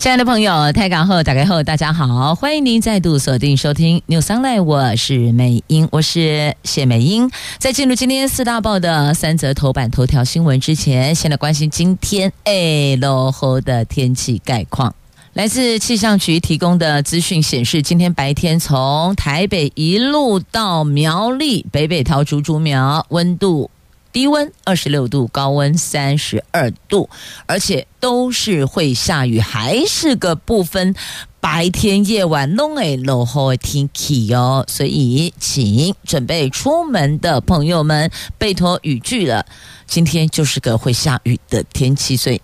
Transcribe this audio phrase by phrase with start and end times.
[0.00, 7.30] 亲爱的朋友，台港后打开后，大家好，欢迎您再度锁定收听 News Online，我是美英，我是谢美英。
[7.58, 14.94] 在进入今天四大报的三则头版头条新闻之前，先来关心今天哎落后的天气概况。
[15.34, 23.70] 来自气象局提供的资讯显示，今天白天从台北一路到苗栗北北桃竹竹苗，温度。
[24.12, 27.08] 低温二十六度，高温三十二度，
[27.46, 30.94] 而且都是会下雨，还是个不分
[31.40, 34.64] 白天夜晚弄诶落雨天气哦。
[34.68, 39.46] 所以，请准备出门的朋友们备妥雨具了。
[39.86, 42.42] 今天就是个会下雨的天气，所以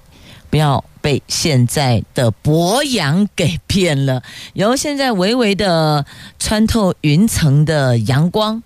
[0.48, 4.23] 不要被现在的薄阳给骗了。
[4.55, 6.06] 由现在微微的
[6.39, 8.62] 穿透云层的阳光。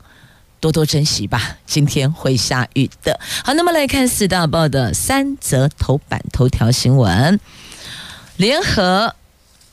[0.61, 3.19] 多多珍惜吧，今天会下雨的。
[3.45, 7.41] 好，那么来看四大报的三则头版头条新闻，
[8.37, 9.15] 联合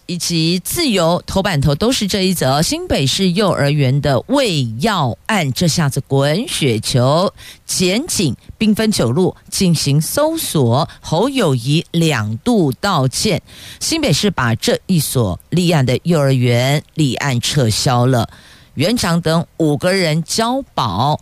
[0.06, 2.62] 以及自由头版头都是这一则。
[2.62, 7.34] 新北市幼儿园的喂药案，这下子滚雪球，
[7.66, 13.42] 检警兵分九路进行搜索，侯友谊两度道歉。
[13.82, 18.30] 新北市把这一所立案的幼儿园立案撤销了。
[18.78, 21.20] 园长等五个人交保，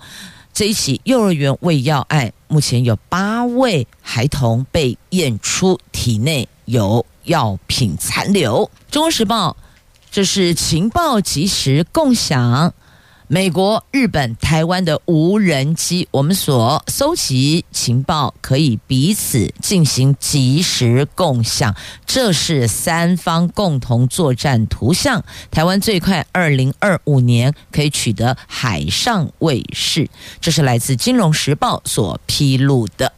[0.54, 8.70] 这一起幼儿园喂药案，目前有八位孩童被验出体内有药品残留。
[8.92, 9.56] 中国时报，
[10.12, 12.74] 这是情报及时共享。
[13.28, 25.24] 美国、日本、台湾的无人机，我们所搜集情报可以彼此进行及时共享，这是三方共同作战图像。
[25.50, 30.08] 台湾最快二零二五年可以取得海上卫士，
[30.40, 33.12] 这是来自《金融时报》所披露的。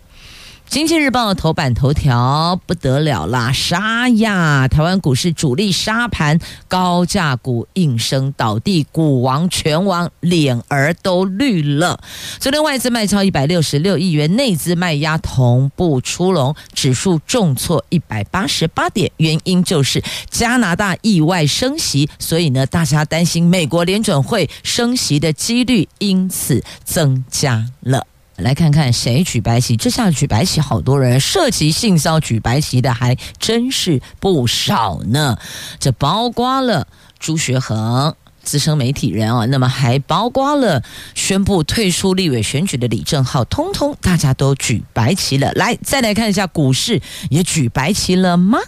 [0.70, 4.68] 经济日报头版头条不得了啦，杀呀！
[4.68, 12.00] 台湾股市主力杀盘，高价股应声倒地，股王权王脸儿都绿了。
[12.40, 28.06] 昨天外资卖超一百六十六亿元，内资卖压同步出笼，指数重挫一百八十八点，原因就是加拿大意外升息，所以呢，大家担心美国联准会升息的几率因此增加了。
[28.38, 35.38] 来看看谁举白旗，这下举白旗好多人，涉及性骚举白旗的还真是不少呢。
[35.80, 36.88] 这包括了
[37.20, 40.84] 朱学恒资深媒体人啊，那么还包括了
[41.16, 45.52] 宣布退出立委选举的李正浩，通通大家都举白旗了。
[45.54, 48.60] 来，再来看一下股市也举白旗了吗？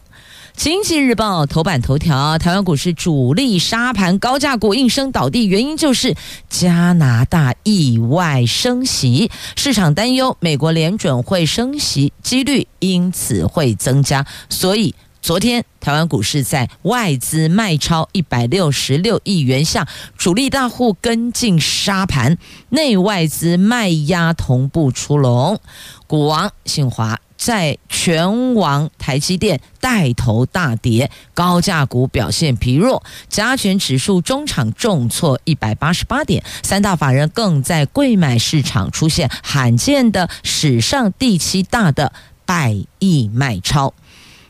[0.59, 6.17] 经济日报头版头条：台湾股市主力杀盘，高价股应声倒地，原因就是
[6.49, 19.87] 加拿大意外升息，市场担忧美国联准会升息几率因此会增加，所以昨天台湾股市在外资卖超一百六十六亿元下，
[20.17, 22.37] 主力大户跟进杀盘，
[22.67, 25.57] 内外资卖压同步出笼，
[26.05, 27.17] 股王信华。
[27.39, 42.11] 在拳王台积电带头大跌，高价股表现疲弱，加权指数中场重挫一百八十八点，三大法人更在贵买市场出现罕见的史上第七大的
[42.45, 43.93] 百亿卖超。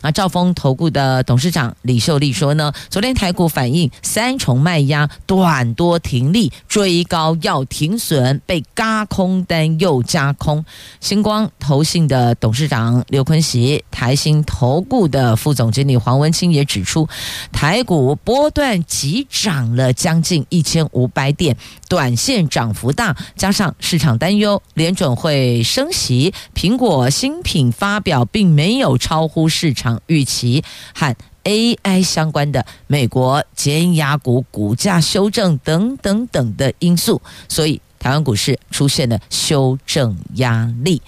[0.02, 10.64] 那兆丰投顾的董事长李秀丽说呢，昨天台股反映三重卖压，短多停利，追高要停损，被嘎空单又加空。
[11.00, 17.08] 星光投信的董事长刘坤喜，台新投顾的副总经理黄文清也指出，
[17.52, 21.56] 台股波段急涨了将近一千五百点，
[21.90, 30.00] 短线涨幅大，加上市场担忧联准会升息，苹果新品发表并没有超乎市场。
[30.06, 30.64] 预期
[30.94, 41.02] 和 AI 相关的美国尖牙股股价修正等等等的因素，所以台湾股市出现了修正压力。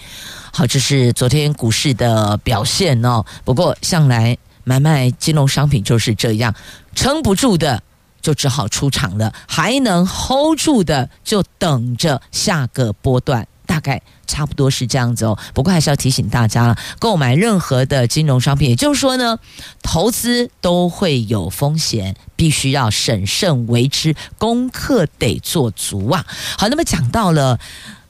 [0.52, 3.24] 好，这是昨天股市的表现哦。
[3.44, 6.54] 不过向来买卖金融商品就是这样，
[6.94, 7.82] 撑不住的
[8.22, 13.46] 就只好出场了，还能 hold 住的就等着下个波段。
[13.64, 19.38] 大概差不多是这样子哦，不过还是要提醒大家了，购买任何的金融商品，也就是说呢，
[19.82, 26.26] 投资都会有风险，必须要审慎为之，功课得做足啊。
[26.58, 27.58] 好，那么讲到了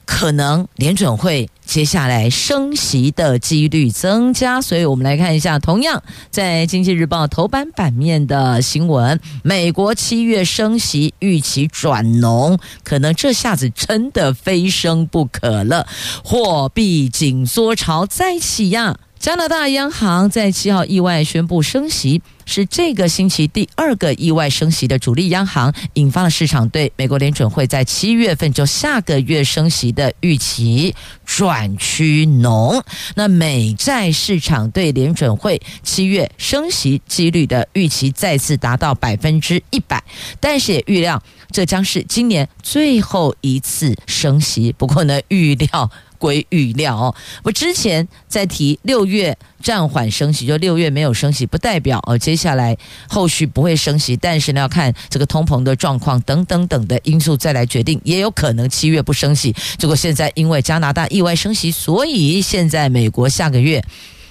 [0.05, 1.49] 可能联准会。
[1.65, 4.61] 接下来升息的几率增加。
[4.61, 15.87] 所以我们来看一下，同样在《经济日报》头版版面的新闻：美国七月升息预期转浓，可能这下子真的非升不可了，
[16.23, 18.97] 货币紧缩潮再起呀！
[19.23, 30.93] 加拿大央行在七号意外宣布升息，是这个星期第二个意外升息的主力央行，引发了市场对美国联准会在七月份就下个月升息的预期
[31.25, 32.83] 转趋浓。
[33.15, 40.03] 那美债市场对联准会七月升息几率的预期再次达到百分之一百，
[40.41, 44.75] 但是也预料这将是今年最后一次升息。
[44.77, 45.89] 不过呢，预料。
[46.23, 52.77] 归预料哦，我之前在提六月暂缓升息，就六月没有升息，不代表哦接下来
[53.09, 59.53] 后续不会升息，但是呢要看这个通膨的状况等等等的因素再来决定，也有可能七月不升息。
[59.77, 63.83] 结果现在因为加拿大意外升息，所以现在美国下个月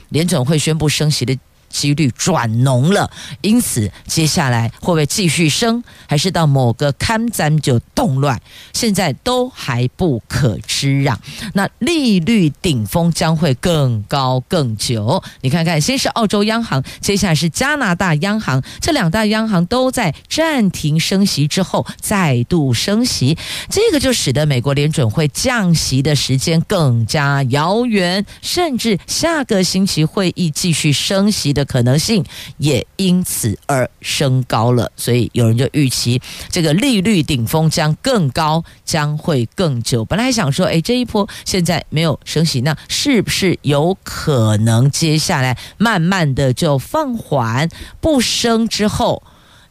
[0.09, 1.37] 联总会宣布升息的。
[1.73, 3.11] 几率转浓了，
[3.41, 8.41] 因此接下来会不会继续升，还是到某个坎站就动乱？
[8.73, 11.19] 现在都还不可知啊。
[11.55, 15.23] 那利率顶峰将会更高更久。
[15.41, 23.37] 你看看，先是澳洲央行，接下来是加拿大央行，这两大央行都在暂停升息之后再度升息，
[23.71, 31.62] 这个就使得美国联准会降息的时间更加遥远，甚至下个星期会议继续升息的。
[31.65, 32.25] 可能性
[32.59, 36.21] 也因此而升高了，所以有人就预期
[36.51, 40.05] 这个利率顶峰将更高，将会更久。
[40.05, 47.69] 本来还想说，哎，这一波现在没有升息，那是不是有可能接下来慢慢的就放缓
[48.01, 49.23] 不升之后？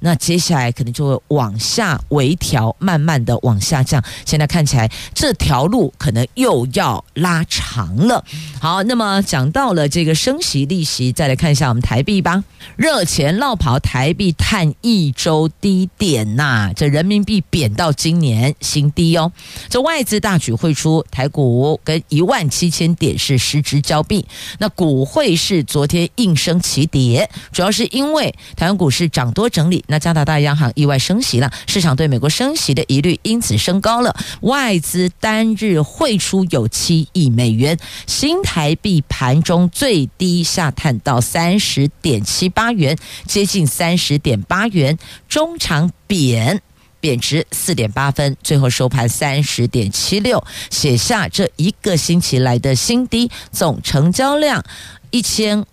[0.02, 4.04] 那接下来可能就会往下微调，慢慢的往下降。
[4.26, 8.24] 现在看起来这条路可能又要拉长了。
[8.60, 12.44] 好，那么讲到了这个升息利息，再来看一下我们台币吧。
[12.76, 19.32] 热钱落跑，台币探一周低点呐、这人民币贬到今年新低哦。
[19.70, 24.28] 这外资大举汇出，台股跟一万七千点是失之交臂。
[24.58, 29.84] 那股汇是昨天应声齐跌，主要是因为台湾股市涨多整理。
[29.92, 34.16] 那加拿大央行意外升息了，市场对美国升息的疑虑因此升高了。
[34.40, 37.78] 外资单日汇出有七亿美元，
[38.08, 42.98] 新台币盘中最低下探到三十点七八元，
[43.28, 44.98] 接近三十点八元，
[45.28, 46.62] 中长贬
[47.02, 54.64] 贬值四点八分，最后收盘三十点七六，写下这一个星期来的新低，总成交量
[55.10, 55.66] 一千。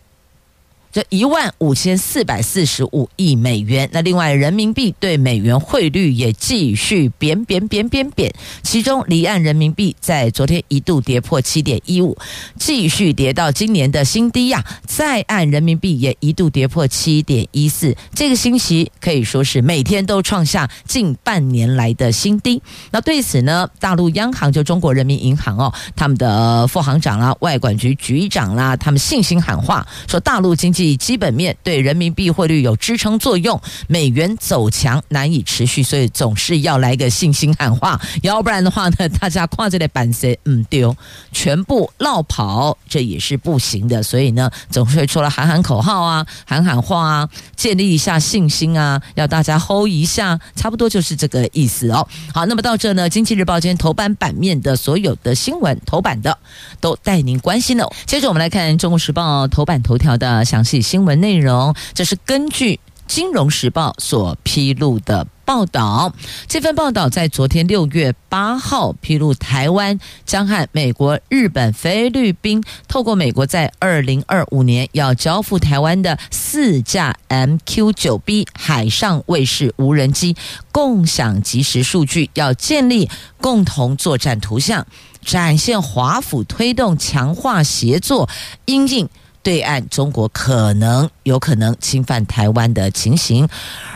[0.98, 3.88] 这一万五千四百四十五亿美元。
[3.92, 8.34] 那另外，人民币对美元汇率也继续贬贬贬贬贬。
[8.64, 12.18] 其中，离岸人民币在昨天一度跌破七点一五，
[12.58, 14.64] 继续跌到今年的新低呀。
[14.86, 17.96] 在岸人民币也一度跌破七点一四。
[18.12, 22.60] 这个星期可以说是每天都创下近半年来的新低。
[22.90, 30.87] 那对此呢，大陆央行就中国人民银行哦，他们的副行长啦、外管局局长啦，他们信心喊话说，大陆经济。
[30.88, 40.96] 以基本面对人民币汇率有支撑作用，美元走强难以持续，所以总是要来个信心喊话，要不然的话呢，大家跨这类板子嗯丢，
[41.32, 44.02] 全部落跑，这也是不行的。
[44.02, 52.06] 所以呢，总会出来喊喊口号啊，喊喊话啊，建立一下信心啊，要大家 hold 一下，差不多就是这个意思哦。
[52.32, 56.38] 好，那么到这呢，《经济日报》今天头版版面的所有的新闻，头版的
[56.80, 57.90] 都带您关心了。
[58.06, 60.64] 接着我们来看《中国时报》头版头条的详。
[60.82, 62.74] 新闻内容，这是根据
[63.06, 66.12] 《金融时报》所披露的报道。
[66.46, 80.36] 这份报道在昨天六月八号披露，台湾将和美国、日本、菲律宾透过美国在二零二五年要交付台湾的四架 MQ 九 B 海上卫士无人机，
[80.70, 83.08] 共享即时数据，要建立
[83.40, 84.86] 共同作战图像，
[85.24, 88.28] 展现华府推动强化协作，
[88.66, 89.08] 应应。
[89.48, 93.48] 对岸中国可能有可能侵犯台湾的情形，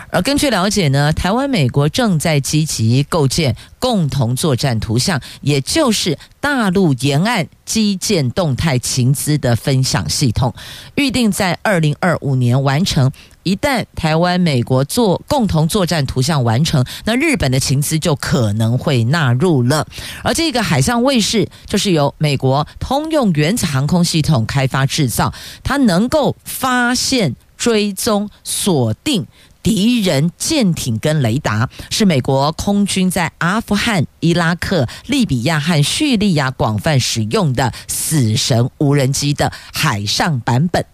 [0.09, 10.51] 而根据了解呢，台湾美国正在积极构建共同作战图像，也就是大陆沿岸基建动态情资的分享系统，
[10.95, 13.11] 预定在二零二五年完成。
[13.43, 19.85] 一旦台湾美国做共同作战图像完成，那日本的情资就可能会纳入了。
[20.23, 25.33] 而这个海上卫士就是由美国通用原子航空系统开发制造，
[25.63, 29.27] 它能够发现、追踪、锁定。
[29.61, 40.85] 敌人舰艇跟雷达，是美国空军在阿富汗、伊拉克、利比亚和叙利亚广泛使用的“死神”无人机的海上版本。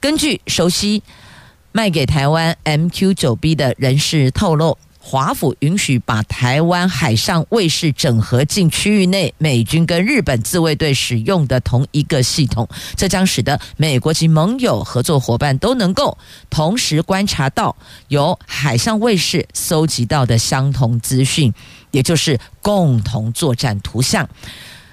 [0.00, 1.04] 根据熟悉
[1.72, 4.78] 卖给台湾 MQ-9B 的人士透露。
[5.00, 16.18] 华府允许把台湾海上卫士整合进区域内美军跟日本自卫队使用的同一个系统，这将使得美国及盟友合作伙伴都能够
[16.50, 17.74] 同时观察到
[18.08, 21.54] 由海上卫士搜集到的相同资讯，
[21.90, 24.28] 也就是共同作战图像。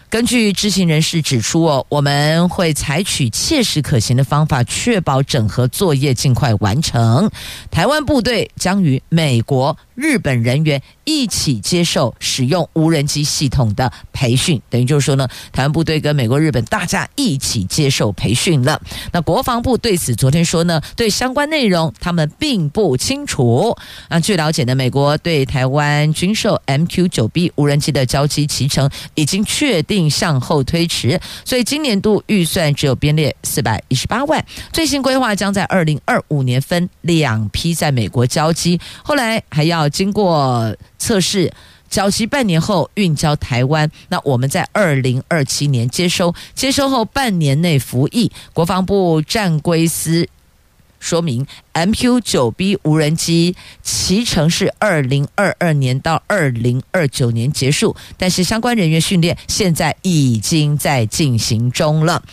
[0.10, 7.30] 根据知情人士指出，哦，我们会采取切实可行的方法，确保整合作业尽快完成。
[7.70, 18.82] 台湾部队将与美国、日本人员一起接受使用无人机系统的培训，等于就是说呢，台湾部队跟美国、日本大家一起接受培训了。
[19.12, 23.76] 那国防部对此昨天说呢，对相关内容他们并不清楚。
[24.10, 29.95] 那据了解呢，美国对台湾军售 MQ-9B 无人机的交机期程已经确定。
[29.96, 34.46] 并向后推迟，所以今年度预算只有编列四百一十八万。
[34.74, 41.50] 最新规划将在二零二五年分两批在美国交机，后来还要经过测试，
[41.90, 43.90] 交机半年后运交台湾。
[44.10, 48.30] 那我们在二零二七年接收，接收后半年内服役。
[48.52, 50.28] 国防部战规司。
[51.06, 51.46] 说明
[51.76, 62.24] MQ-9B 无人机其程是二零二二年到二零二九年结束，但是相关人员训练现在已经在进行中了。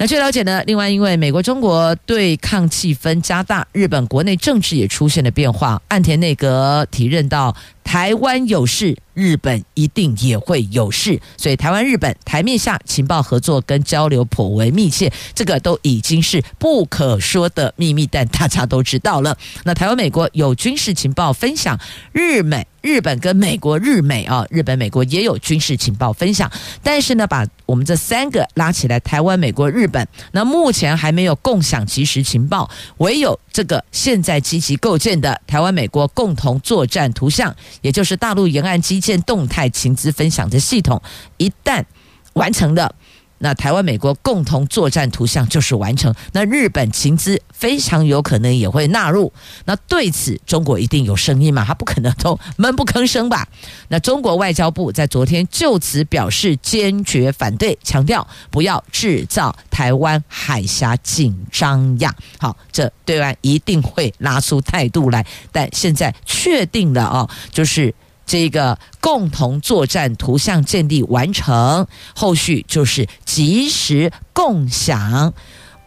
[0.00, 7.54] 那据了解呢，另外因为美国中国对抗气氛加大，日本国内政治也出现了变化，岸田内阁提任到
[7.84, 8.96] 台湾有事。
[9.12, 19.36] 日本一定也会有事，所以台湾、日本台面下情报合作跟交流颇为密切，这个都已经是不可说的秘密，但大家都知道了。
[19.64, 21.78] 那台湾、美国有军事情报分享，
[22.12, 26.50] 日美、日本跟美国、日美啊，日本、美国也有军事情报分享，
[26.82, 32.68] 但是呢，把我们这三个拉起来，台湾、美国、日本，那目前还没有共享即时情报，
[32.98, 39.20] 唯有这个现在积极构建的台湾、美国共同作战图像，也就是大陆沿岸基建。
[39.30, 41.00] 动态情资分享的系统
[41.36, 41.84] 一旦
[42.32, 42.92] 完成了，
[43.42, 46.14] 那台湾美国共同作战图像就是完成。
[46.32, 49.32] 那日本情资非常有可能也会纳入。
[49.64, 51.64] 那对此，中国一定有声音嘛？
[51.64, 53.48] 他不可能都闷不吭声吧？
[53.88, 62.14] 那中国外交部在昨天就此表示坚决反对，强调不要制造台湾海峡紧张呀。
[62.38, 65.26] 好，这对岸一定会拿出态度来。
[65.50, 67.94] 但现在确定了哦，就是。
[68.30, 71.84] 这个共同作战图像建立完成，
[72.14, 75.34] 后续就是及时共享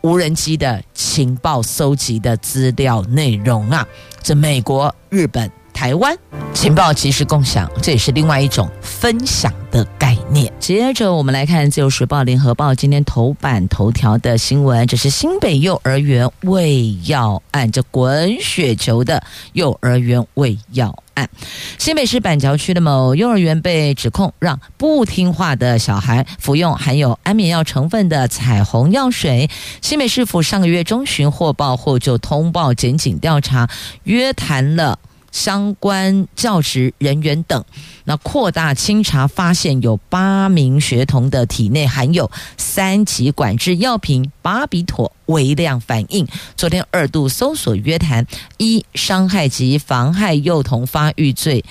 [0.02, 3.88] 无人机的情报搜集的资料内容啊！
[4.22, 5.63] 这美国、日本。
[5.74, 6.18] 台湾
[6.54, 10.52] 情报及时共享，这也是另外一种分享的概念。
[10.60, 21.30] 接着，我们来看《自由时报》、《联合报》今天头版头条的新闻，这是新北幼儿园喂药案，这滚雪球的幼儿园喂药案。
[21.78, 29.50] 新北市板桥区的某幼儿园被指控让不听话的小孩服用含有安眠药成分的彩虹药水。
[29.82, 33.70] 新北市府上个月中旬获报后就通报检警调查，
[34.04, 34.98] 约谈了。
[35.34, 37.66] 相关教职人员等，
[38.06, 46.26] 那扩大清查，发现有八名学童的体内含有三级管制药品巴比妥微量反应。
[46.56, 48.26] 昨天二度搜索约谈，
[48.58, 51.66] 一伤害及妨害幼童发育罪，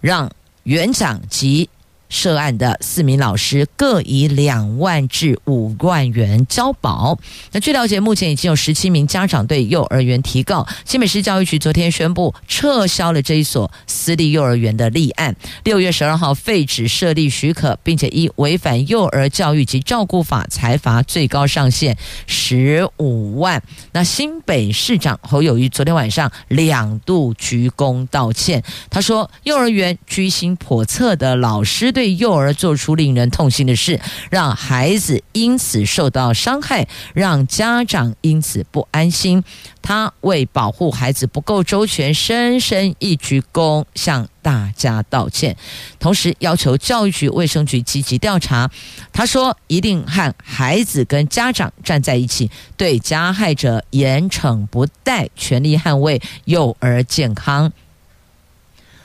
[0.00, 0.28] 让
[0.64, 1.68] 园长及。
[2.12, 7.18] 涉案的四名老师各以两万至五万元交保。
[7.52, 10.68] 那据了解，目前已经有十七名家长对幼儿园提告。
[10.84, 15.34] 新北市教育局昨天宣布撤销了这一所私立幼儿园的立案。
[15.64, 23.62] 六月十二号废止设立许可，并且依违反幼儿教育及照顾法裁罚，最高上限十五万。
[23.92, 39.44] 那新北市长侯友谊昨天晚上两度鞠躬道歉，他说：“幼儿园居心叵测的老师对。”对幼儿做出令人痛心的事，让孩子因此受到伤害，让家长因此不安心。
[39.80, 45.56] 他为保护孩子不够周全，深深一鞠躬，向大家道歉，
[46.00, 48.68] 同时要求教育局、卫生局积极调查。
[49.12, 57.72] 他说：“一定和孩子跟家长站在一起，对加害者严惩不贷，全力捍卫幼儿健康。”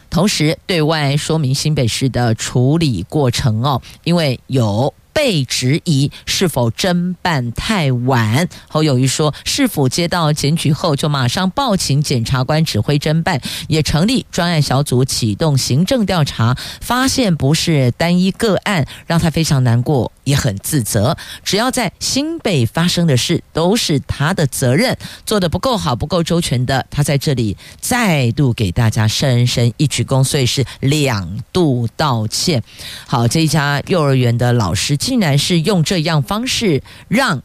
[0.10, 8.48] 同时对外说明新北市的处理过程哦，因为有被质疑是否侦办太晚。
[8.68, 21.18] 侯友谊说，是否接到检举后就马上报请检察官指挥侦办，也成立专案小组启动行政调查，发现不是单一个案，让他非常难过，也很自责。
[21.44, 24.96] 只要在新北发生的事，都是他的责任，
[25.26, 32.62] 做得不够好、不够周全的，他在这里再度给大家深深一鞠躬，所以是两度道歉。
[33.08, 34.96] 好，这一家幼儿园的老师。
[35.08, 37.42] 竟然是用这样方式让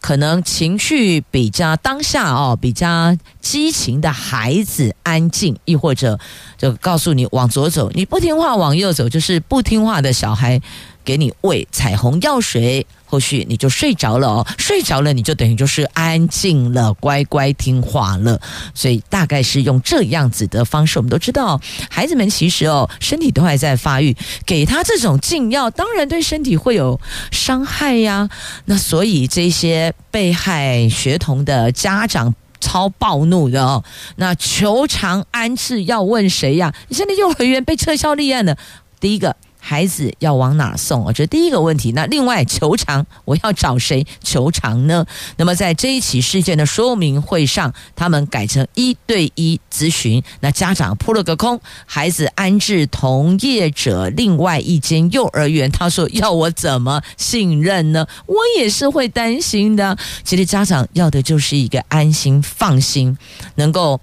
[0.00, 6.18] 可能情绪比较当下哦，比较激情的孩子安静，亦或者
[6.56, 10.58] 就告诉你往左走，你不听话往右走，就是不听话的小孩。
[11.04, 12.84] 给你喂彩虹药水，
[13.16, 14.46] 后续你就睡着了哦。
[14.58, 18.38] 睡着了，你就等于就是安静了，乖乖听话了。
[18.74, 20.98] 所以大概是用这样子的方式。
[20.98, 21.58] 我们都知道，
[21.88, 28.28] 孩子们其实哦，身体都还在发育，给他这种禁药，当然对身体会有伤害呀。
[28.66, 33.82] 那所以这些被害学童的家长超暴怒的哦。
[34.16, 36.74] 那求偿安置要问谁呀？
[36.88, 38.58] 你现在幼儿园被撤销立案了，
[39.00, 39.34] 第一个。
[39.68, 41.02] 孩子要往哪送？
[41.02, 41.90] 我觉得第一个问题。
[41.90, 45.04] 那另外求偿，我要找谁求偿呢？
[45.38, 50.22] 那么在这一起事件的说明会上，他们改成一对一咨询。
[50.38, 58.06] 那家长扑了个空，孩子安置同业者另外一间幼儿园，他说要我怎么信任呢？
[58.26, 59.98] 我也是会担心的。
[60.22, 63.18] 其实家长要的就是一个安心、放心，
[63.56, 64.00] 能够。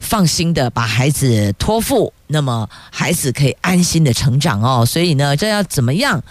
[0.00, 4.84] 放心的把孩子托付，那么孩子可以安心的成长哦。
[4.84, 6.22] 所以呢，这要怎么样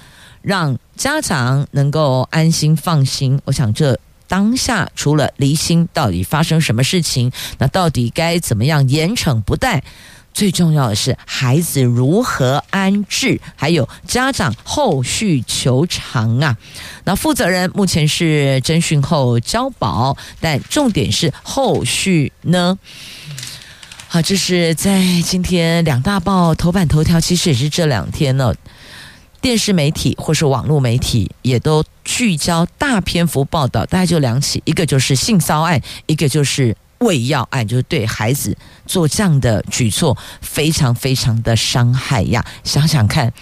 [0.42, 3.40] 让家长能够安心放心？
[3.46, 9.84] 我想这当下除了离心到底发生什么事情，那到底该怎么样严惩不贷？
[10.34, 16.58] 最重要的是孩子如何安置，还有家长后续求偿啊。
[17.06, 22.78] 那负责人目前是侦讯后交保，但重点是后续呢？
[24.16, 28.56] 好，这是在今天两大报头版头条，其实也是这两天呢，
[29.42, 42.46] 电视媒体或是网络媒体也都聚焦大篇幅报道，大概就两起，一个就是性骚案，一个就是喂药案，就是对孩子做这样的举措，非常非常的伤害呀。
[42.64, 43.34] 想想看，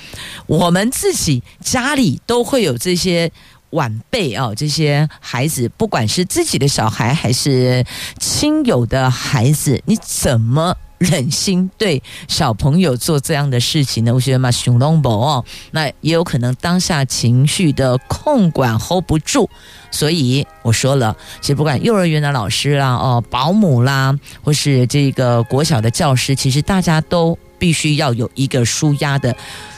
[0.47, 3.31] 我们自己家里都会有这些。
[3.73, 7.85] 晚辈啊，这些孩子，不管是自己的小孩还是
[8.19, 14.13] 亲友的孩子，你怎么忍心对小朋友做这样的事情呢？
[14.13, 19.49] 我觉得嘛，熊龙博哦，那也有可能当下情绪的控管 hold 不住，
[19.91, 29.35] 所以我说了，其实不管幼儿园的老师啦、哦保姆啦，或是这个国小的教师，其实大家都必须要有一个舒压的。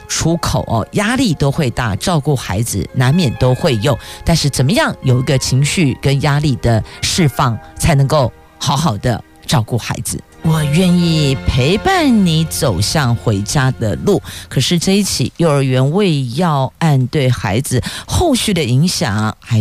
[0.07, 3.97] 出口哦，压力都会大，照顾孩子难免都会有。
[4.23, 10.21] 但是怎么样有一个情绪跟压力的释放，才能够好好的照顾孩子？
[10.47, 14.21] 我愿意陪伴你走向回家的路。
[14.47, 19.60] 可是这一起幼儿园喂药案对孩子后续的影响还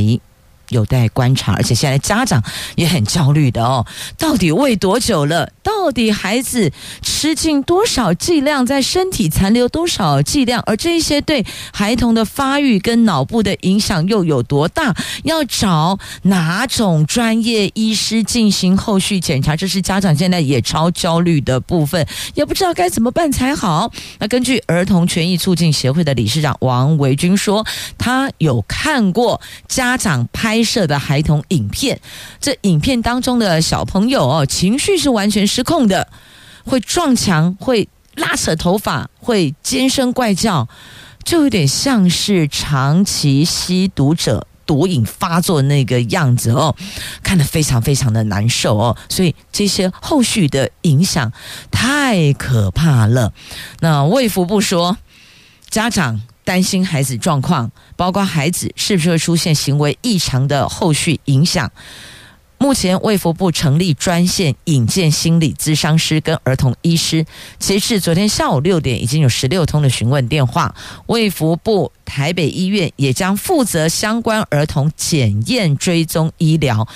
[0.69, 2.43] 有待观察，而且现在家长
[2.77, 3.87] 也很焦虑的哦，
[4.19, 5.51] 到底喂多久了？
[5.63, 6.73] 到底孩子
[7.03, 10.63] 吃进多少剂量，在身体残留多少剂量？
[10.67, 14.95] 而这些对孩童的发育跟脑部的影响又有多大？
[15.25, 19.57] 要找哪种专业医师进行后续检查？
[19.57, 23.91] 这是家长现在也超焦虑的部分，也不知道该怎么办才好。
[24.19, 27.65] 那根据儿童权益促进协会的理事长王维军说，
[27.97, 32.01] 他有看过家长拍拍摄的孩童影片，
[32.41, 36.07] 这影片当中的小朋友哦，情绪是完全失控的，
[36.65, 40.69] 会撞墙，会拉扯头发，会尖声怪叫，
[41.25, 46.77] 就有点像是长期吸毒者毒瘾发作那个样子哦，
[47.25, 51.33] 看得非常非常的难受哦，所以这些后续的影响
[51.73, 53.33] 太可怕了。
[53.81, 54.97] 那卫福部说，
[55.69, 56.23] 家长。
[56.45, 61.71] 担心孩子状况，包括孩子是不是会出现行为异常的后续影响。
[62.57, 67.27] 目前卫福部成立专线，引荐心理咨商师跟儿童医师。
[67.59, 70.75] 截至昨天下午六点，已经有十六通的询问电话。
[71.07, 76.87] 卫福部台北医院也将负责相关儿童检验追踪医疗。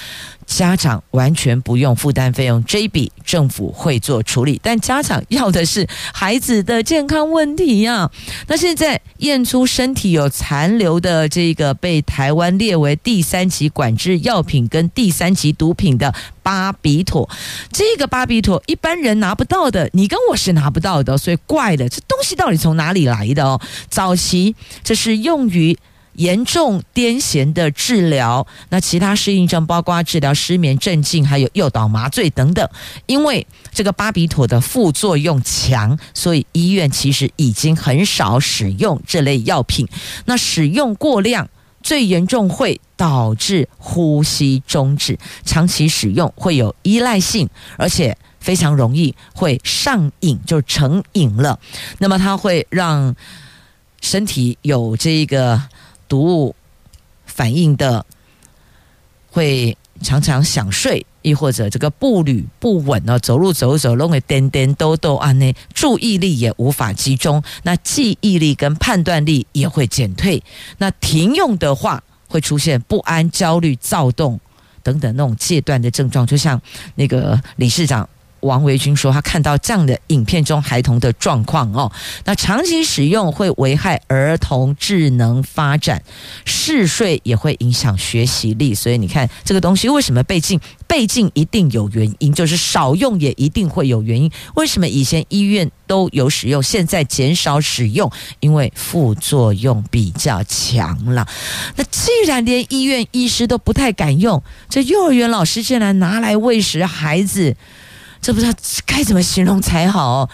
[0.46, 8.10] 家长完全不用负担费用，这一笔政府会做处理，但家长要的是孩子的健康问题呀、啊。
[8.46, 17.28] 那现在验出身体有残留的这个被台湾列为第三级管制药品跟第三级毒品的巴比妥，
[17.72, 23.60] 这个巴比妥一般人拿不到的，你跟我是拿不到的，所以怪了，这东西到底从哪里来的哦？
[23.88, 25.78] 早期这是用于。
[26.14, 32.68] 严重癫痫的治疗，那其他适应症包括治疗失眠、镇静，还有诱导麻醉等等。
[33.06, 39.86] 因为这个巴比妥的副作用强，所以医院其实已经很少使用这类药品。
[40.24, 41.48] 那使用过量，
[41.88, 47.48] 最严重会导致呼吸中止，长期使用会有依赖性，
[47.78, 51.58] 而且非常容易会上瘾，就成瘾了。
[51.96, 53.16] 那么它会让
[54.02, 55.62] 身体有这个。
[56.08, 56.56] 毒物
[57.26, 58.06] 反应的，
[59.30, 70.42] 会常常想睡，亦或者这个步履不稳哦，走路走走，弄个颠颠兜兜啊，那注意力也无法集中，那记忆力跟判断力也会减退。
[70.78, 74.40] 那停用的话，会出现不安、焦虑、躁动
[74.82, 76.60] 等等那种戒断的症状，就像
[76.94, 78.08] 那个理事长。
[78.40, 81.90] 王维军说，他看到这样的影片中孩童的状况哦，
[82.24, 86.02] 那长期使用会危害儿童智能发展，
[86.44, 90.60] 嗜睡也会影响学习力，所以你看这个东西为什么被禁？
[90.86, 94.30] 被禁一定有原因，就是少用也一定会有原因。
[94.54, 98.10] 为什么以前医院都有使用，现在减少使用？
[98.40, 101.28] 因为副作用比较强了。
[101.76, 107.54] 那既然连医院医师都不太敢用，这幼儿园老师竟然拿来喂食孩子。
[108.20, 108.52] 这不知道
[108.84, 110.28] 该怎么形容才好，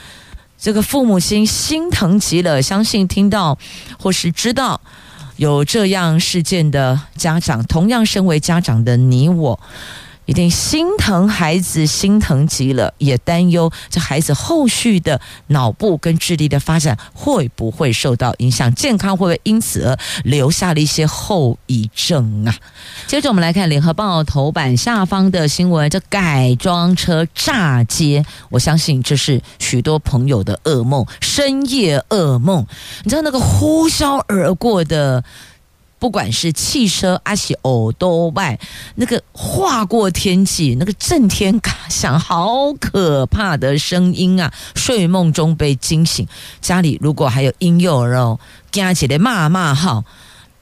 [0.59, 2.61] 这个父母心心疼极了。
[2.61, 3.59] 相信听到
[3.99, 4.81] 或是知道
[5.37, 9.61] 有这样事件的家长，同样身为家长的你我。
[10.27, 22.55] 一定心疼孩子，心疼极了，也担忧这孩子后续的脑部跟智力的发展会不会受到影响，健康会不会因此而留下了一些后遗症啊？
[23.07, 32.67] 接着我们来看联合报头版下方的新闻，这改装车炸街，我相信这是许多朋友的噩梦，深夜噩梦。
[33.03, 35.23] 你知道那个呼啸而过的。
[36.05, 38.61] 不管是汽车阿西欧多外，
[38.97, 44.53] 那个划过天际，那个震天嘎响，好可怕的声音啊！
[44.75, 46.29] 睡梦中被惊醒，
[46.61, 48.39] 家里如果还有婴幼儿哦，
[48.71, 50.05] 惊起来骂骂号，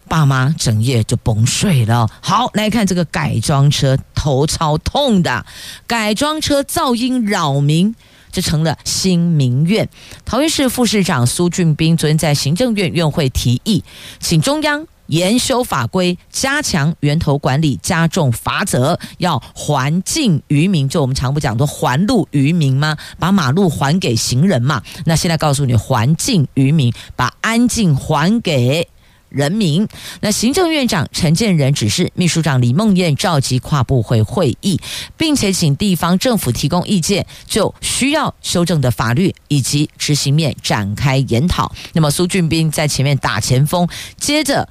[0.07, 2.09] 爸妈整夜就甭睡了。
[2.20, 5.44] 好，来看这个改装车，头超痛的
[5.88, 7.92] 改装车噪音扰民，
[8.31, 9.88] 这成了新民怨。
[10.24, 13.83] 桃园市副市长苏俊斌昨天在行政院院会提议，
[14.20, 14.87] 请中央。
[15.12, 20.88] 严修法规，加强源头管理，加重罚则，要还境于民。
[20.88, 22.96] 就我们常不讲说还路于民吗？
[23.18, 24.83] 把马路还给行人嘛。
[25.05, 28.88] 那现在告诉你，还境于民，把安静还给
[29.29, 29.87] 人民。
[30.22, 34.81] 那行政院长陈建仁指示秘书长李孟艳召集跨部会会议，
[35.18, 41.70] 并且请地方政府提供意见，就需要修正的法律以及执行面展开研讨。
[41.92, 44.66] 那么苏俊斌在前面打前锋，接着。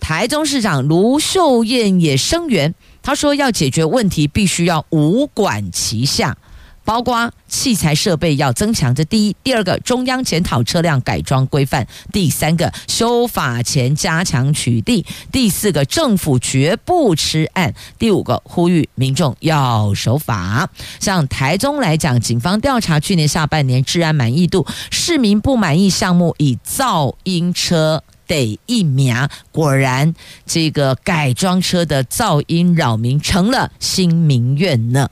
[0.00, 6.36] 台中市长卢秀燕也声援，他说要解决问题，必须要五管齐下，
[6.84, 8.94] 包括器材设备要增强。
[8.94, 20.68] 这第一，第二个，中央检讨车辆改装规范；第三个，修法前加强取缔；第四个，政府绝不吃案；第五个，呼吁民众要守法。
[21.00, 28.04] 像台中来讲，警方调查去年下半年治安满意度，市民不满意项目以噪音车。
[28.26, 35.08] 得一名，果然这个改装车的噪音扰民成了新民怨呢。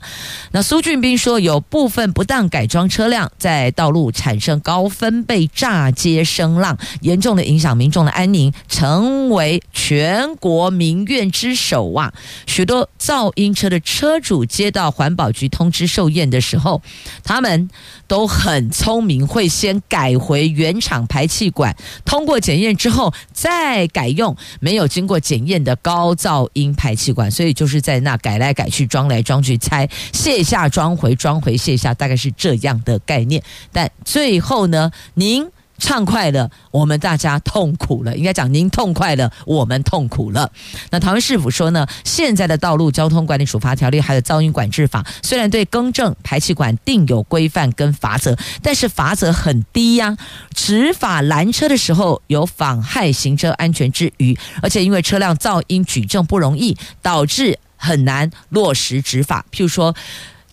[0.51, 12.13] 那苏俊斌说，有部分不当改装车辆在道路产生高分贝炸街声浪，严重的影响民众的安宁，成为全国民怨之首啊！
[12.45, 16.81] 许多噪音车的车主接到环保局通知受验的时候，
[17.23, 17.69] 他们
[18.07, 23.04] 都很聪明，会先改回原厂排气管，通过检验之后。
[23.33, 33.41] 再改用没有经过检验的高噪音排气管，所以就是在那改来改去，装来装去，拆卸下装回，装回卸下，大概是这样的概念。
[33.71, 35.47] 但最后呢，您。
[35.77, 38.15] 畅快了，我们大家痛苦了。
[38.15, 40.51] 应该讲您痛快了，我们痛苦了。
[40.89, 50.17] 那桃园市府说呢，现在的道路交通管理处罚条例还有噪音管制法，虽然对更正排气管定有规范跟罚则，但是罚则很低呀。
[50.53, 59.45] 执法拦车的时候有妨害行车安全之余，而且因为车辆噪音举证不容易，导致很难落实执法。
[59.51, 59.93] 譬如说。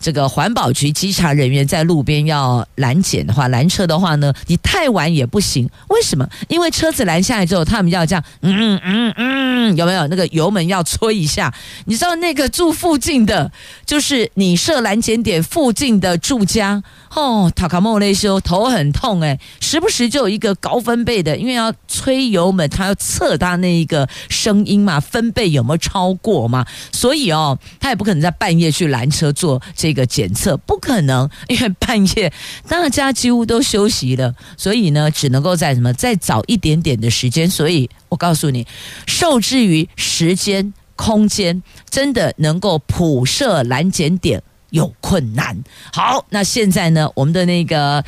[0.03, 5.69] 这个环保局稽查人员在路边要拦检的话，拦车的话呢，你太晚也不行。
[5.87, 6.27] 为什么？
[6.49, 11.53] 因为车子拦下来之后，他们要这样，嗯嗯嗯，有没有那个油门要搓一下？
[11.85, 13.49] 你知道那个住附近的，
[13.85, 16.83] 就是你设拦检点附近的住家
[17.15, 32.33] 哦，塔卡莫雷修头很痛哎，时不时就有一个高分贝的，因为要吹油门，他要测他那一个声音嘛，分贝有没有超过嘛，所以哦，他也不可能在半夜去拦车做这个检测，不可能，因为半夜
[32.67, 38.65] 大家几乎都休息了，所以呢，只能够在什么再早一点点的时间，所以我告诉你，
[39.05, 40.73] 受制于时间。
[40.95, 44.41] 空间真的能够普设拦检点
[44.73, 45.63] 有困难。
[45.93, 48.03] 好，那现在呢，我们的那个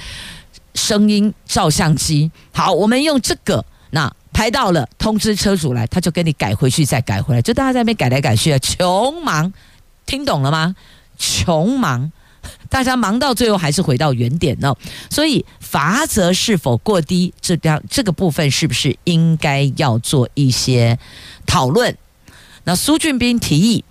[0.73, 9.53] 声音照相机，好，我们用这个，那拍到了，通知车主来，他就给你改回去，再改回来，就大家在那边改来改去啊，穷忙，
[10.07, 10.75] 听懂了吗？
[11.19, 12.11] 穷忙，
[12.67, 14.75] 大家忙到最后还是回到原点呢。
[15.11, 20.97] 所以罚则是否过低，这样这个部分是不是应该要做一些
[21.45, 21.95] 讨论？
[22.63, 23.85] 那苏俊斌提议。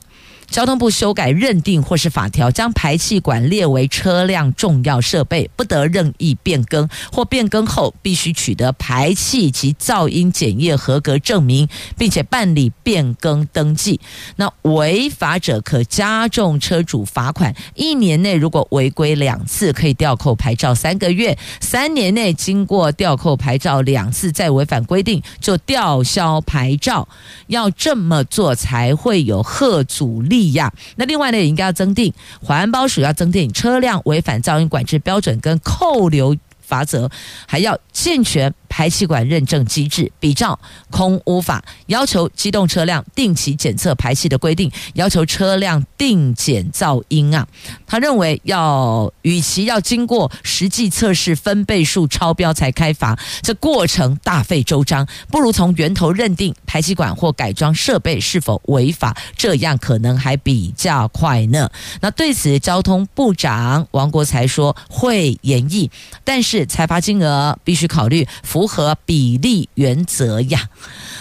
[0.50, 14.00] 交通部修改认定或是法条，将排气管列为车辆重要设备，不得任意变更，或变更后必须取得排气及噪音检验合格证明，并且办理变更登记。
[14.36, 27.08] 那违法者可加重车主罚款，一年内如果违规两次，可以吊扣牌照三个月；三年内经过吊扣牌照两次再违反规定，就吊销牌照。
[27.48, 30.33] 要这么做才会有贺阻力。
[30.34, 37.08] 利呀，那另外呢，也应该要增订环保署要增订车辆违反噪音管制标准跟扣留罚则，
[37.46, 38.52] 还要健全。
[38.74, 40.58] 排气管认证机制，比照
[40.90, 47.46] 空污法，要求机动车辆定期检测排气的规定，要求车辆定检噪音啊。
[47.86, 61.70] 他认为要，与其要经过实际测试分贝数超标才开罚，这过程大费周章，不如从源头认定排气管或改装设备是否违法，这样可能还比较快呢。
[62.00, 65.88] 那对此，交通部长王国材说会研议，
[66.24, 68.63] 但是裁罚金额必须考虑符。
[68.64, 70.70] 符合比例原则呀，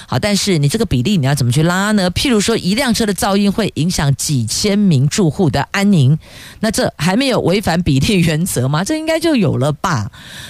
[0.07, 2.09] 好，但是你这个比例你要怎么去拉呢？
[2.11, 6.17] 譬如说，一辆车的噪音会影响几千名住户的安宁，
[6.61, 8.81] 那这还没有违反比例原则吗？
[8.85, 10.09] 这应该就有了吧？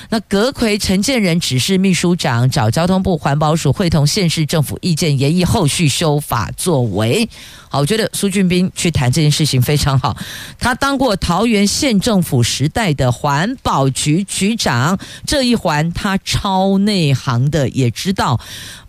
[0.09, 7.27] 那阁魁陈建仁指示秘书长找交通部环保署会同县市政府意见，研议后续修法作为。
[7.69, 10.15] 好，我觉得苏俊斌去谈这件事情非常好。
[10.59, 18.39] 他当过桃园县政府时代的环保局局长，这一环他超内行的，也知道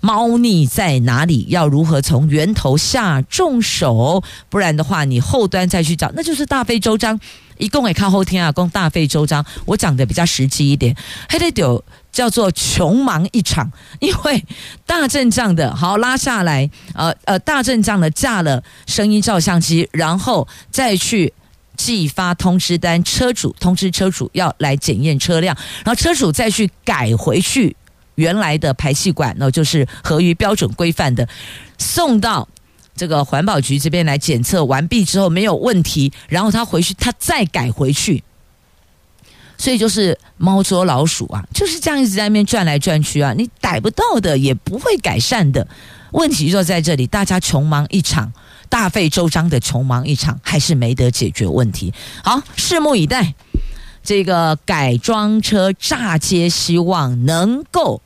[0.00, 4.22] 猫腻在哪里，要如何从源头下重手。
[4.48, 7.18] 不然的话，你后端再去找，那就是大费周章。
[7.56, 9.44] 一共也靠后天啊，共大费周章。
[9.64, 10.94] 我讲的比较实际一点，
[11.28, 11.84] 还得有。
[12.14, 14.44] 叫做穷忙一场，因为
[14.86, 21.32] 大阵仗的好拉下来，呃呃，大阵仗的架了声音照相机，然后再去
[21.76, 27.74] 寄发通知单，车主通知车主要来检验车辆，然后车主再去改回去
[28.16, 31.28] 原来的排气管，那就是合于标准规范的，
[31.78, 32.48] 送到
[32.96, 38.22] 这个环保局这边来检测完毕之后没有问题，然后他回去他再改回去。
[39.56, 45.66] 所以就是猫捉老鼠啊，就是这样一直在那边转来转去啊，你逮不到的也不会改善的。
[46.10, 48.32] 问题就在这里，大家穷忙一场，
[48.68, 51.94] 大费周章的穷忙一场，还是没得解决问题。
[52.24, 53.34] 好，拭目以待，
[54.02, 58.02] 这个改装车炸街，希望能够。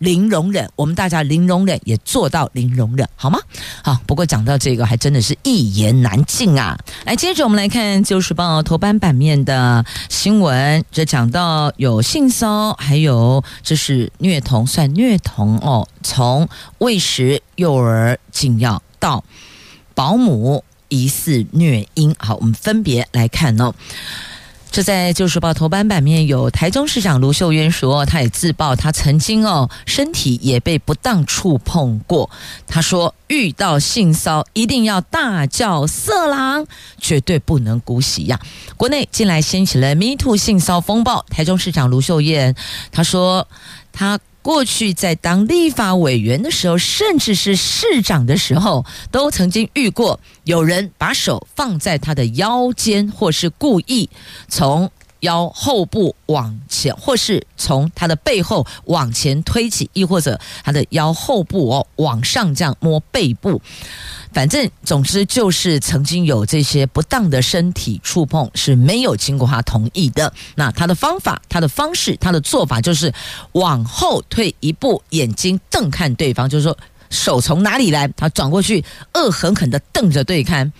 [0.00, 3.38] 零容忍，我们大家零容忍也做到零容忍，好吗？
[3.84, 6.78] 好，不过讲到这个，还真的是一言难尽啊。
[7.04, 15.86] 来，接着我们来看《旧时报》头版版面的新闻，这讲到有性骚，还有这是虐童，算虐童哦。
[16.02, 19.22] 从喂食幼儿禁药到
[19.94, 23.74] 保姆疑似虐婴，好，我们分别来看哦。
[24.70, 32.30] 这在《旧时报》头版版面有台中市长卢秀渊说，他也自曝他曾经哦身体也被不当触碰过。
[32.68, 36.66] 他说遇到性骚一定要大叫色狼，
[36.98, 38.38] 绝对不能姑息呀。
[38.76, 42.54] 国内近来掀起了 Me Too 性骚风暴，台中市长卢秀燕
[42.92, 43.48] 他说
[43.92, 44.20] 他。
[44.42, 54.08] 过去在当立法委员的时候，甚至是市长的时候，都曾经遇过有人把手放在他的腰间，或是故意
[54.48, 63.60] 从腰后部往前，或是从他的背后往前推起，亦或者他的腰后部哦往上这样摸背部。
[64.32, 70.32] 反正，总之就是曾经有这些不当的身体触碰是没有经过他同意的。
[70.54, 73.12] 那他的方法、他的方式、他的做法就是
[73.52, 76.78] 往后退一步，眼睛瞪看对方，就是说
[77.10, 80.72] 手从哪里来，他转过去，恶狠狠地瞪着对看。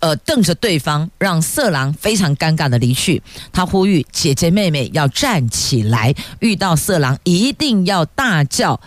[0.00, 3.22] 呃，瞪着对方，让色狼非常尴尬的离去。
[3.52, 8.80] 他呼吁姐姐妹妹要站起来，遇到色狼一定要大叫，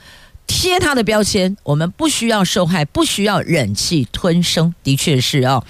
[0.47, 1.55] 贴他的标签。
[1.63, 4.73] 我们不需要受害，不需要忍气吞声。
[4.83, 5.63] 的确是哦，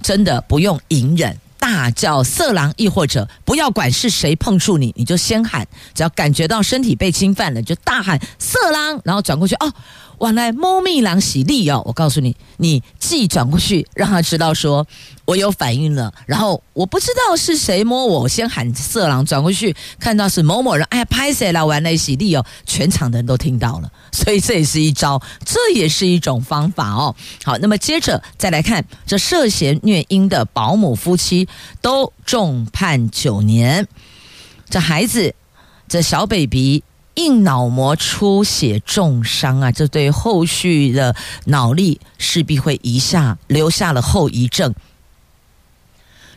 [0.00, 1.38] 真的不用隐忍。
[1.58, 9.72] 大叫色狼，亦或者不要管是谁碰触你，你就先喊，只要感觉到身体被侵犯了，就大喊色狼，然后转过去哦。
[10.22, 11.82] 原来猫咪狼喜力哦！
[11.84, 14.86] 我告诉你，你既转过去，让他知道说
[15.24, 16.14] 我有反应了。
[16.26, 21.66] 然后我不知道是谁摸我，我先喊色狼，转过去看到是某某人，哎，拍谁了？
[21.66, 22.46] 玩来喜力哦！
[22.64, 27.14] 全场的人都听到了， 所以这也是一招，这也是一种方法哦。
[27.42, 31.48] 好，那么接着再来看这涉嫌虐婴的保姆夫妻
[31.80, 33.88] 都重判九年，
[34.70, 35.34] 这孩子
[35.88, 36.84] 这小 baby。
[37.14, 41.14] 硬脑膜出血重伤啊，这对后续的
[41.46, 44.74] 脑力势必会遗下留下了后遗症。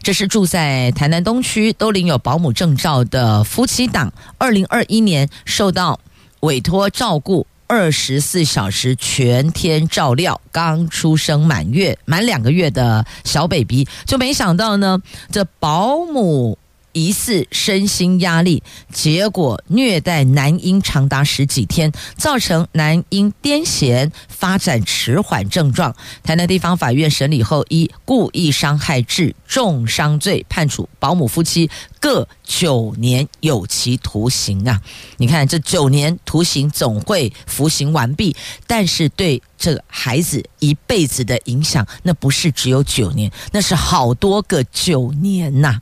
[0.02, 6.00] 这是住在台南东区都领有保姆证照的夫妻档，二零二一年受到
[6.42, 16.58] 委托照顾二十四小时全天照料刚出生满月满两个月的小 baby，就没想到呢，这保姆。
[16.96, 25.94] 疑似身心压力，结果虐待男婴长达十几天，造成男婴癫痫、发展迟缓症状。
[26.24, 34.82] 台南地方法院审理后，依故意伤害致重伤罪，判处保姆夫妻各九年有期徒刑啊！
[35.18, 38.34] 你看，这九年徒刑总会服刑完毕，
[38.66, 45.82] 但是对这孩子一辈子的影响，那不是只有九年，那是好多个九年呐、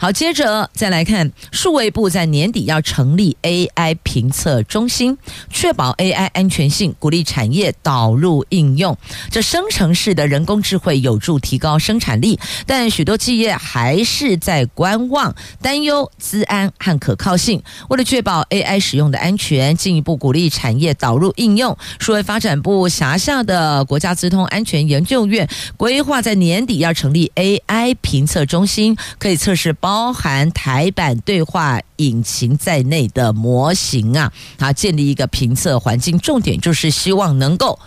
[0.00, 5.18] 好，接着再来看，数位部在年底要成立 AI 评测中心，
[5.50, 8.96] 确保 AI 安全性，鼓励产业导入应用。
[9.28, 17.60] 这生成式的人工智慧有助提高生产力，但许多企业还是在观望，担忧资安和可靠性。
[17.88, 29.87] 为了确保 AI 使用的安全，进一步鼓励产业导入应用，数位发展部辖下的国家资通安全研究院规划在年底要成立 AI 评测中心，可以测试包。
[29.88, 37.78] 包含台版对话引擎在内的模型啊，啊，建立一个评测环境，重点就是希望能够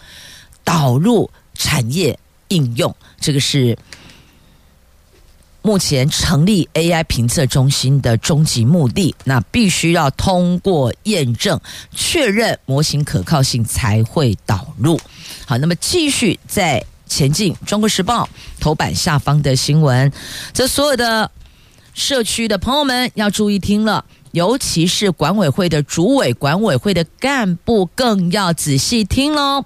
[0.63, 2.95] 导入产业应用。
[3.19, 3.77] 这个是
[5.61, 9.13] 目前成立 AI 评测中心的终极目的。
[9.25, 11.61] 那必须要通过验证，
[11.93, 14.99] 确认模型可靠性才会导入。
[15.45, 17.55] 好，那么继续在前进。
[17.67, 18.27] 中国时报
[18.59, 20.11] 头版下方的新闻，
[20.51, 21.29] 这所有的。
[21.93, 29.65] 社区的朋友们要注意听了，尤其是管委会的主委、管委会的干部更要仔细听喽。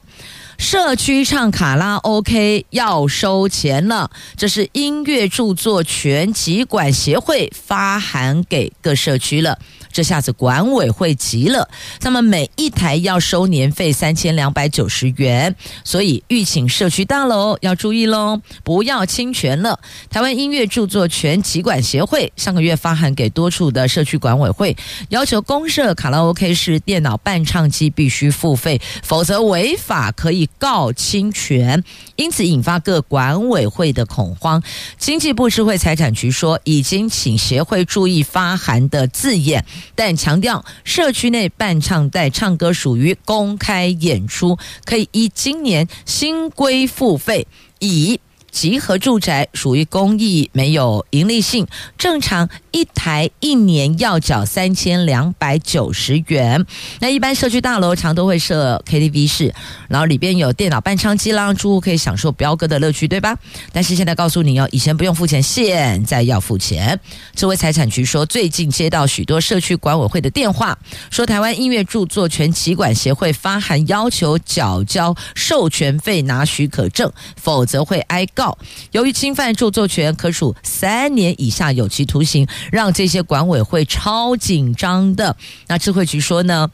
[0.57, 9.59] 社区唱卡拉 OK 要收钱了，这是音乐著作权集管协会发函给各社区了。
[9.95, 11.69] 这下子管委会急了，
[12.01, 15.55] 他们每一台要收年费三千两百九十元，
[15.85, 19.79] 所以欲请社区大楼要注意喽，不要侵权了。
[20.09, 24.75] 台湾音乐著作权集管协会上个月发函给多处的社区管委会，
[25.07, 31.81] 要求公设卡拉 OK 是电脑伴唱机必须付费，否则违法可以告侵权，
[32.17, 34.61] 因此引发各管委会的恐慌。
[34.97, 39.63] 经济部智慧财产局说，已经请协会注意发函的字眼。
[39.93, 47.45] 但强调，社区内伴唱带唱歌属于公开演出，可以依今年新规付费。
[47.79, 48.19] 以
[48.51, 51.67] 集合住宅属于公益，没有盈利性，
[51.97, 56.65] 正常一台一年要缴三千两百九十元。
[56.99, 59.55] 那一般社区大楼常都会设 KTV 室，
[59.87, 63.37] 然后里边有电脑伴唱机啦，住户可以享受飙歌的乐趣，对吧？
[63.71, 66.99] 但是现在告诉你哦，以前不用付钱，现在要付钱。
[67.33, 70.77] 这位财产局说，最近接到许多社区管委会的电话，
[71.09, 78.57] 说台湾音乐著作权企管协会发函要求缴交授权费拿许可证，否则会挨告。
[78.91, 85.35] 由于侵犯著作权，可处三年以下有期徒刑，让这些管委会超紧张的。
[85.67, 86.69] 那智慧局说呢，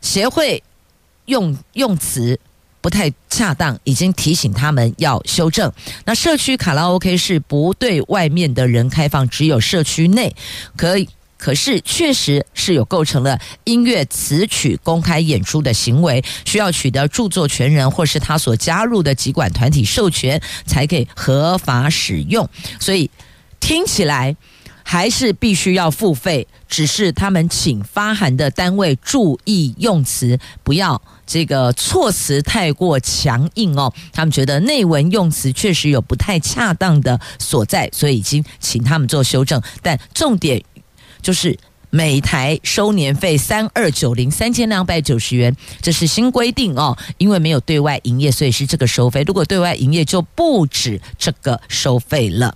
[0.00, 0.62] 协会
[1.26, 2.38] 用用词
[2.80, 5.72] 不太恰当，已经提醒他们要修正。
[6.04, 10.34] 那社区卡拉 OK 是不对外面的人开放，只有社区内
[10.76, 11.08] 可以。
[11.36, 22.48] 可是，确实是有构成了音乐词曲公开演出的行为，需要取得著作权人或是他所加入的疾管团体授权，才可以合法使用。
[22.80, 23.10] 所以
[23.60, 24.34] 听起来
[24.86, 33.92] 还是必须要付费，只是他们请发函的单位注意用词，不要这个措辞太过强硬哦。
[34.12, 39.60] 他们觉得内文用词确实有不太恰当的所在，所以已经请他们做修正。
[39.82, 40.62] 但重点
[41.22, 41.58] 就是
[41.88, 46.96] 每台收年费三二九零三千两百九十元，这是新规定哦。
[47.16, 49.22] 因为没有对外营业，所以是这个收费。
[49.26, 52.54] 如果对外营业，就不止这个收费了。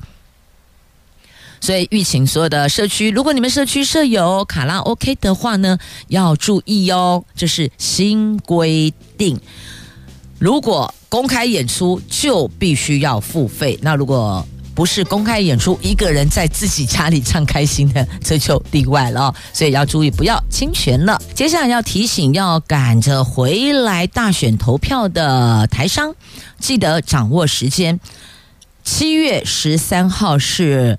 [1.61, 9.39] 所以，预请所有的社区，如果你们社区设有卡拉 OK 的话呢，要注意哦，这是新规定。
[10.39, 13.77] 如果公开演出，就必须要付费。
[13.83, 19.35] 那如果不是公开演出，一个人在自己家里唱开心的，这就例外了。
[19.53, 21.21] 所以要注意，不要侵权了。
[21.35, 26.15] 接下来要提醒，要赶着回来大选投票的台商，
[26.61, 27.99] 记得掌握时间。
[28.85, 30.99] 七月十三号是。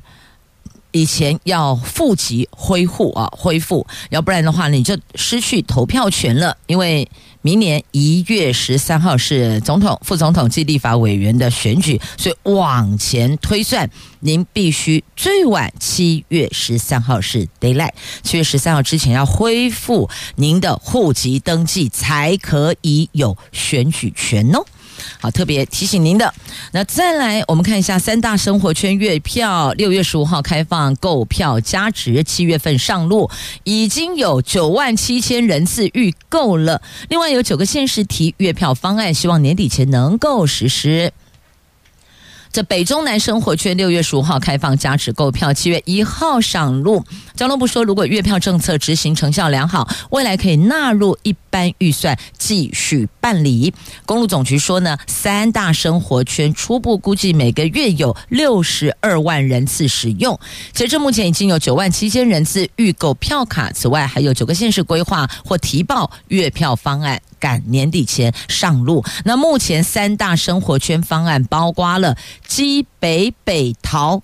[0.91, 6.57] 以前要户籍恢复啊，恢复，要不然的话你就失去投票权了。
[6.67, 7.09] 因为
[7.41, 24.65] 明年一月十三号是总统、副总统及立法委员的选举，所以往前推算，您必须最晚七月十三号是 deadline，七月十三号之前要恢复您的户籍登记，才可以有选举权哦。
[25.19, 26.33] 好，特别提醒您的。
[26.71, 33.29] 那再来，我们看一下三大生活圈月票，六月十五号开放购票加值，七月份上路，
[33.63, 36.81] 已经有九万七千人次预购了。
[37.09, 41.11] 另外有九个县市提月票方案，希望年底前能够实施。
[42.51, 47.05] 这北中南生活圈六月十五号开放加值购票，七月一号上路。
[47.35, 53.71] 交通部说，如果月票政策执行成效良好，未来可以纳入一般预算继续办理。
[54.07, 60.39] 公路总局说呢，三大生活圈初步估计每个月有六十二万人次使用。
[60.73, 63.71] 截至目前，已经有九万七千人次预购票卡。
[63.71, 67.21] 此外，还有九个县市规划或提报月票方案。
[67.39, 69.03] 赶年底前上路。
[69.25, 74.21] 那目前三大生活圈方案包括了基北北桃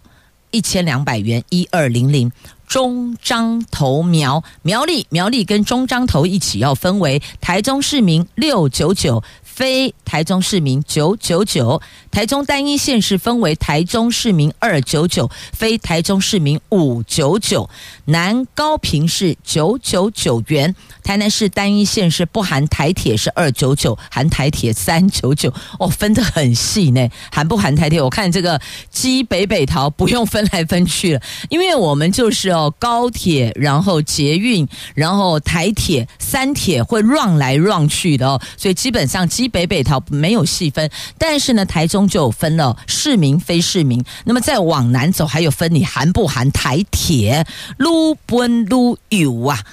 [0.52, 2.32] 一千两百元一二零零，
[2.68, 9.24] 中彰投苗苗栗苗栗跟中彰投一起要分为台中市民六九九。
[9.56, 11.82] 非台中市民九九九，
[12.12, 17.70] 台中单一县市分为台中市民二九九，非台中市民五九九，
[18.04, 28.02] 南高屏市九九九元，台南市单一县市不含台铁是二九九，含台铁三九九，哦，分得很细呢，含不含台铁？
[28.02, 28.60] 我看这个
[28.92, 44.04] 基北北桃不用分来分去了，因为我们就是哦高铁，然后捷运，然后台铁三铁会乱来乱去的哦，所以基本上基北北桃没有细分，但是呢，台中就有分了市民、非市民。
[44.24, 47.46] 那么再往南走，还有分你含不含台铁，
[47.78, 49.64] 撸不撸有啊。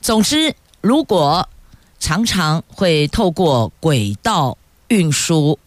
[0.00, 1.48] 总之，如果
[1.98, 4.56] 常常会透过轨道
[4.88, 5.58] 运输。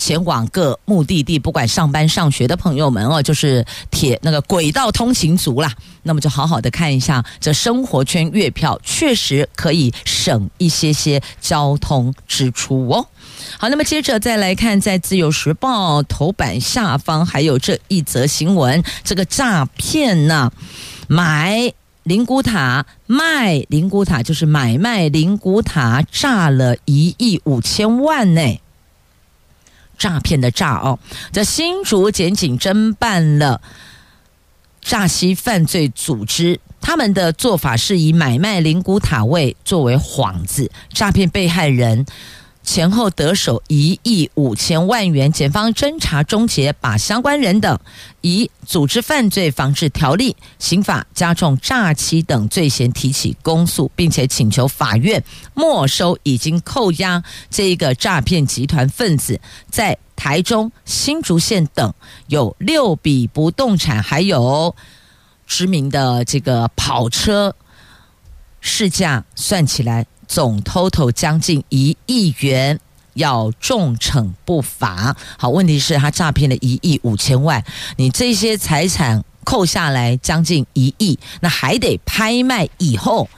[0.00, 5.70] 前往各目的地，不管上班上学的朋友们哦，就是铁那个轨道通勤族啦，
[6.04, 13.06] 那么就好好的看一下这生活圈月票，确实可以省一些些交通支出哦。
[13.58, 20.50] 好，那么接着再来看，在自由时报头版下方还有这一则新闻，这个诈骗呢，
[21.08, 21.72] 买
[22.04, 28.58] 灵骨塔卖灵骨塔，就是买卖灵骨塔，诈了一亿五千万呢。
[30.00, 30.98] 诈骗的诈哦，
[31.30, 33.60] 这新竹检警侦办了
[34.80, 42.06] 诈欺犯罪组织，他们的做法是以买卖灵骨塔位作为幌子，诈骗被害人。
[42.62, 47.76] 前后得手一亿五千万元，检方侦查终结，把相关人等
[48.20, 55.22] 以组织犯罪防治条例、刑法加重诈欺等罪嫌提起公诉，并且请求法院
[55.54, 61.92] 没收已经扣押这一个诈骗集团分子在台中、新竹县等
[62.28, 64.76] 有六笔不动产，还有
[65.46, 67.56] 知名的这个跑车，
[68.60, 70.06] 市价算起来。
[70.30, 72.78] 总 total 将近一亿元，
[73.14, 75.16] 要重惩不罚。
[75.36, 77.64] 好，问题是，他诈骗了一亿五千万，
[77.96, 83.28] 你这些财产扣下来将近一亿，那还得拍卖以后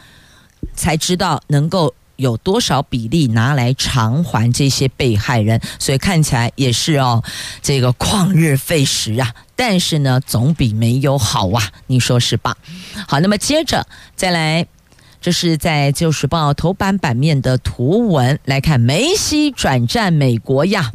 [0.76, 5.58] 才知道能够有多少比例拿来偿还这些被害人。
[5.78, 7.24] 所以看起来也是哦，
[7.62, 9.34] 这个旷日费时啊。
[9.56, 12.54] 但是呢，总比没有好啊，你说是吧？
[13.08, 14.66] 好，那么接着再来。
[15.22, 20.92] 这是在《旧时报》头版版面的图文来看，梅西转战美国呀。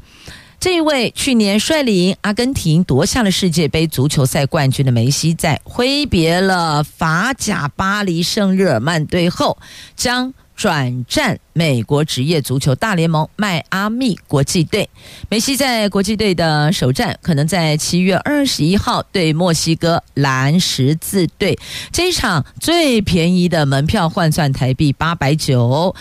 [0.59, 9.57] 这一位去年率领阿根廷夺下了世界杯足球赛冠军的梅西，在挥别了法甲巴黎圣日耳曼队后，
[9.95, 14.89] 将转战美国职业足球大联盟迈阿密国际队。
[15.29, 21.57] 梅西在国际队的首战可能在七月二十一号对墨西哥蓝十字队。
[21.91, 25.95] 这一场最便宜的门票换算台币八百九，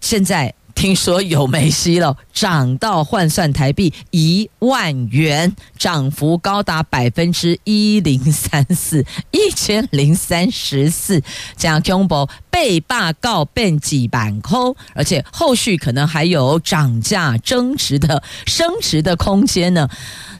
[0.00, 0.54] 现在。
[0.74, 11.22] 听说有梅西了，涨到换算台币一万元，涨幅高达百分之一零三四，一千零三十四，
[11.56, 19.88] 这样恐怖被罢告变几板空，而且后续可能还有涨价、增值的升值的空间呢。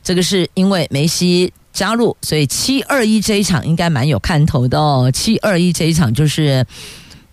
[0.03, 5.11] 这个是因为梅西加入，所以七二一这一场应该蛮有看头的哦。
[5.11, 6.67] 七二一这一场就是。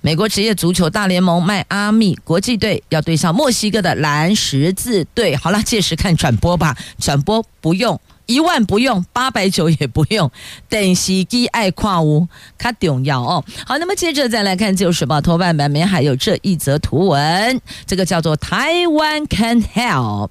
[0.04, 5.36] 美国职业足球大联盟迈阿密国际队要对上墨西哥的蓝十字队。
[5.36, 10.32] 好了，届时看转播吧，转播不用一万，不用八百九也不用。
[10.68, 12.28] 等西基爱跨屋
[12.58, 13.46] 卡重要哦。
[13.64, 20.30] 好，那么接着再来看《自由时报》头版版面，还有这一则图文，这个叫做台湾 can help。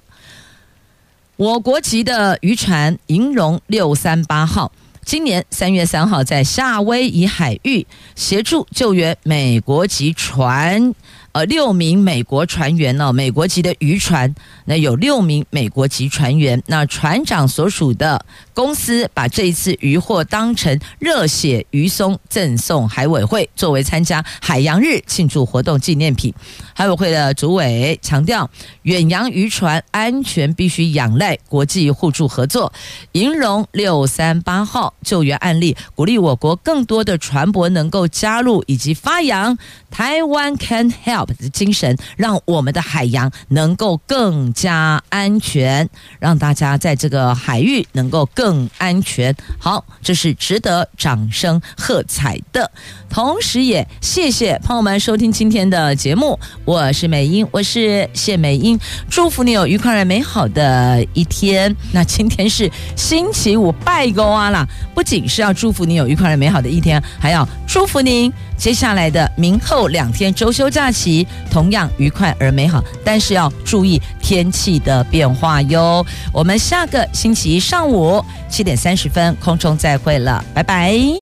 [1.37, 4.73] 我国籍的渔船“银龙六三八号”。
[5.03, 7.85] 今年三月三号，在夏威夷海域
[8.15, 10.93] 协助救援美国籍船。
[11.33, 16.61] 呃，六名美国船员呢，美国籍的渔船，那有六名美国籍船员。
[16.67, 26.33] 那船长所属的公司把这一次渔获当成热血渔松赠送海委会，作为参加海洋日庆祝活动纪念品。
[26.73, 28.49] 海委会的主委强调，
[28.81, 32.73] 远洋渔船安全必须仰赖国际互助合作。
[33.13, 39.57] 银龙六三八号救援案例，鼓励我国更多的船舶能够加入以及发扬
[39.89, 41.20] 台湾 Can Help。
[41.51, 47.71] 精神，让我们的海洋能够更加安全，让大家在这个海域。
[47.93, 49.35] 能够更安全。
[49.59, 52.71] 好，这是值得掌声喝彩的。
[53.09, 56.39] 同时，也谢谢朋友们收听今天的节目。
[56.63, 61.75] 我是美英，我是谢美英，祝福你有愉快而美好的一天。
[61.91, 64.65] 那今天是星期五，拜个啊啦！
[64.95, 71.10] 不仅是要祝福你有愉快而美好的一天，还要祝福您接下来的明后两天周休假期
[71.49, 76.05] 同样愉快而美好，但是要注意天气的变化哟。
[76.31, 81.20] 我们下个星期一上午七点三十分空中再会了，拜拜。